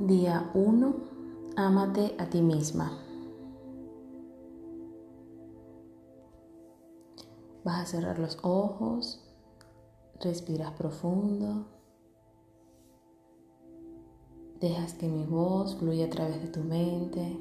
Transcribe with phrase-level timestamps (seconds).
[0.00, 0.94] Día 1.
[1.56, 2.96] Ámate a ti misma.
[7.64, 9.20] Vas a cerrar los ojos,
[10.20, 11.66] respiras profundo,
[14.60, 17.36] dejas que mi voz fluya a través de tu mente,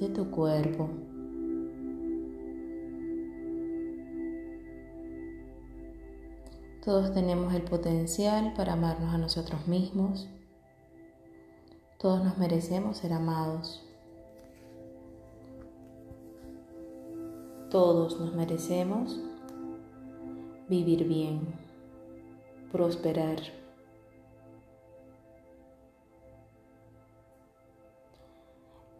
[0.00, 0.88] de tu cuerpo.
[6.82, 10.30] Todos tenemos el potencial para amarnos a nosotros mismos
[11.98, 13.82] todos nos merecemos ser amados.
[17.70, 19.20] Todos nos merecemos
[20.68, 21.40] vivir bien,
[22.70, 23.40] prosperar.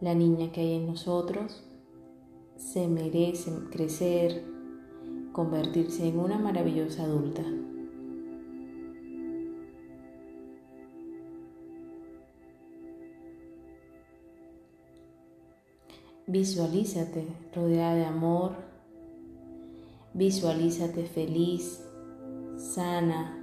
[0.01, 1.63] La niña que hay en nosotros
[2.57, 4.43] se merece crecer,
[5.31, 7.43] convertirse en una maravillosa adulta.
[16.31, 18.51] Visualízate rodeada de amor.
[20.13, 21.83] Visualízate feliz,
[22.55, 23.35] sana,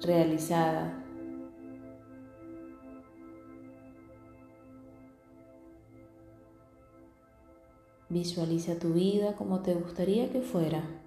[0.00, 1.04] realizada.
[8.08, 11.01] Visualiza tu vida como te gustaría que fuera.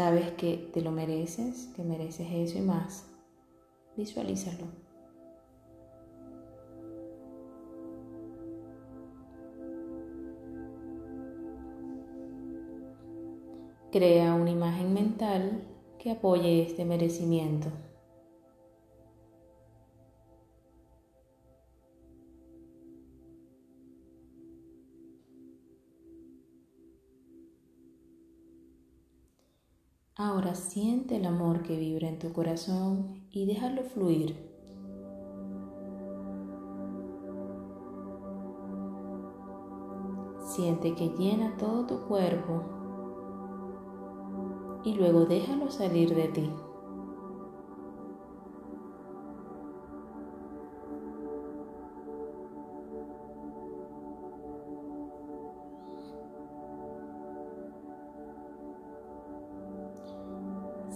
[0.00, 3.04] Sabes que te lo mereces, que mereces eso y más.
[3.98, 4.64] Visualízalo.
[13.92, 15.64] Crea una imagen mental
[15.98, 17.68] que apoye este merecimiento.
[30.22, 34.36] Ahora siente el amor que vibra en tu corazón y déjalo fluir.
[40.44, 42.64] Siente que llena todo tu cuerpo
[44.84, 46.52] y luego déjalo salir de ti.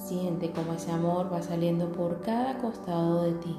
[0.05, 3.59] Siente como ese amor va saliendo por cada costado de ti.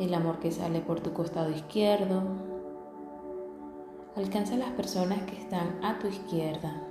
[0.00, 2.24] El amor que sale por tu costado izquierdo
[4.16, 6.88] alcanza a las personas que están a tu izquierda.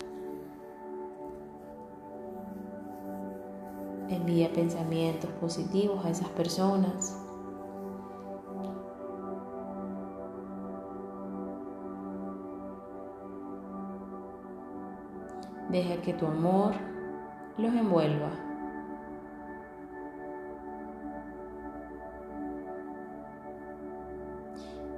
[4.08, 7.21] Envía pensamientos positivos a esas personas.
[15.72, 16.74] Deja que tu amor
[17.58, 18.30] los envuelva.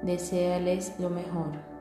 [0.01, 1.72] Deseales lo mejor.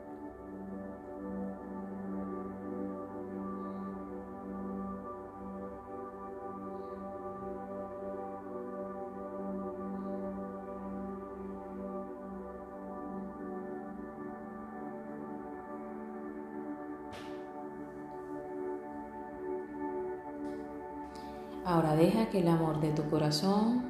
[21.65, 23.83] Ahora deja que el amor de tu corazón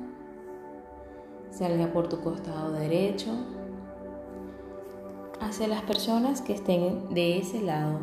[1.49, 3.31] salga por tu costado derecho
[5.41, 7.99] hacia las personas que estén de ese lado.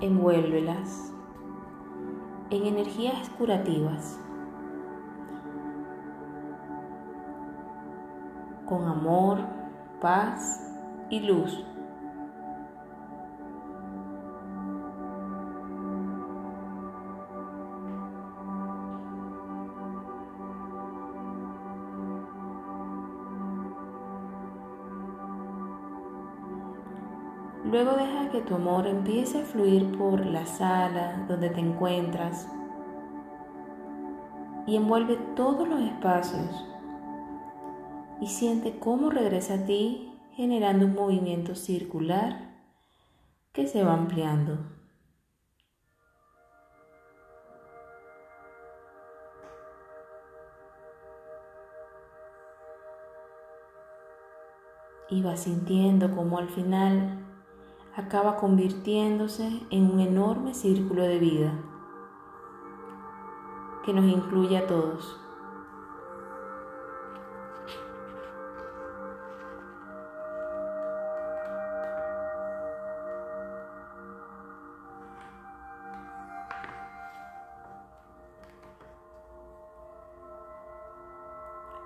[0.00, 1.12] Envuélvelas
[2.50, 4.18] en energías curativas,
[8.66, 9.38] con amor,
[10.00, 10.72] paz
[11.10, 11.64] y luz.
[27.70, 32.48] Luego deja que tu amor empiece a fluir por la sala donde te encuentras
[34.66, 36.66] y envuelve todos los espacios
[38.20, 42.58] y siente cómo regresa a ti generando un movimiento circular
[43.52, 44.58] que se va ampliando.
[55.08, 57.19] Y va sintiendo como al final
[57.96, 61.52] acaba convirtiéndose en un enorme círculo de vida
[63.84, 65.16] que nos incluye a todos.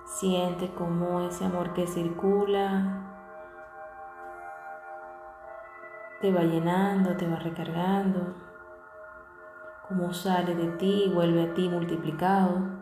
[0.05, 3.14] Siente como ese amor que circula
[6.21, 8.33] te va llenando, te va recargando,
[9.87, 12.75] como sale de ti vuelve a ti multiplicado.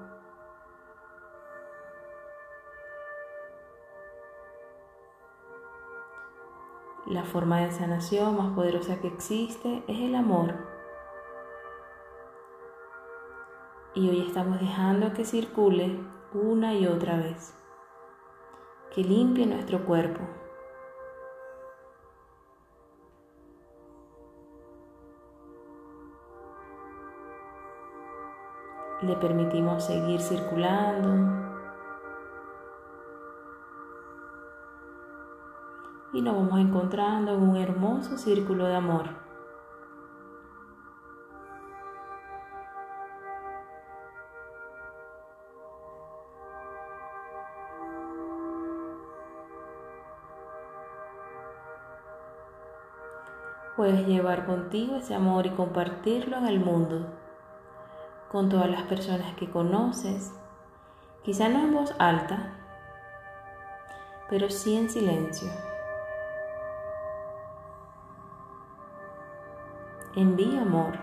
[7.07, 10.55] La forma de sanación más poderosa que existe es el amor.
[13.93, 15.99] Y hoy estamos dejando que circule
[16.33, 17.53] una y otra vez,
[18.95, 20.21] que limpie nuestro cuerpo.
[29.05, 31.09] Le permitimos seguir circulando.
[36.13, 39.09] Y nos vamos encontrando en un hermoso círculo de amor.
[53.75, 57.05] Puedes llevar contigo ese amor y compartirlo en el mundo,
[58.33, 60.33] con todas las personas que conoces,
[61.21, 62.51] quizá no en voz alta,
[64.27, 65.51] pero sí en silencio.
[70.15, 70.97] Envía amor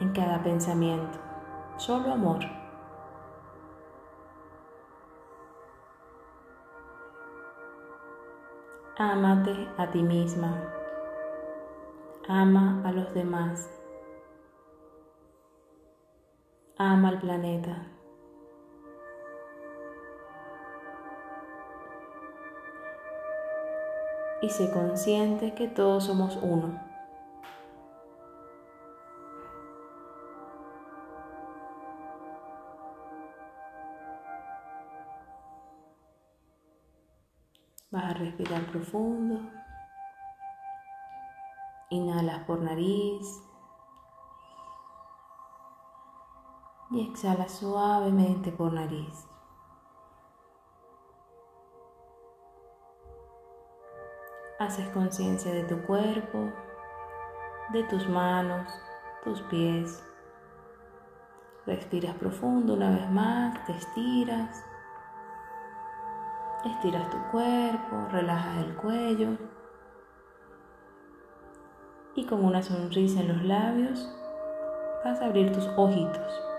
[0.00, 1.16] en cada pensamiento,
[1.76, 2.40] solo amor.
[8.98, 10.56] Ámate a ti misma.
[12.28, 13.73] Ama a los demás.
[16.76, 17.86] Ama al planeta.
[24.42, 26.80] Y sé consciente que todos somos uno.
[37.92, 39.38] Vas a respirar profundo.
[41.90, 43.53] Inhalas por nariz
[46.94, 49.26] y exhala suavemente por nariz.
[54.60, 56.52] Haces conciencia de tu cuerpo,
[57.72, 58.70] de tus manos,
[59.24, 60.04] tus pies.
[61.66, 64.64] Respiras profundo una vez más, te estiras.
[66.64, 69.36] Estiras tu cuerpo, relajas el cuello
[72.14, 74.16] y con una sonrisa en los labios
[75.04, 76.53] vas a abrir tus ojitos.